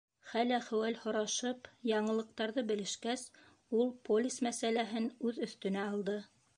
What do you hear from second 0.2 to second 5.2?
Хәл-әхүәл һорашып, яңылыҡтарҙы белешкәс, ул полис мәсьәләһен